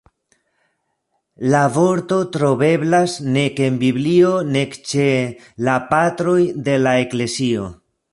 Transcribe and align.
La 1.55 1.59
vorto 1.73 2.15
troveblas 2.35 3.17
nek 3.35 3.61
en 3.65 3.77
Biblio 3.83 4.31
nek 4.55 4.73
ĉe 4.93 5.05
"la 5.69 5.77
Patroj 5.93 6.39
de 6.69 6.75
la 6.87 6.95
Eklezio". 7.03 7.69